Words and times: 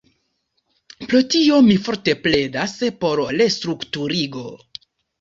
Pro 1.11 1.21
tio 1.35 1.59
mi 1.69 1.77
forte 1.89 2.17
pledas 2.25 2.77
por 3.05 3.25
restrukturigo. 3.39 4.45